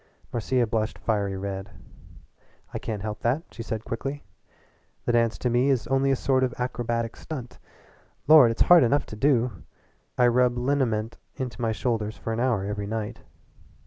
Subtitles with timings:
[0.33, 1.69] Marcia blushed fiery red.
[2.73, 4.23] "I can't help that," she said quickly.
[5.05, 7.59] "The dance to me is only a sort of acrobatic stunt.
[8.27, 9.61] Lord, it's hard enough to do!
[10.17, 13.21] I rub liniment into my shoulders for an hour every night."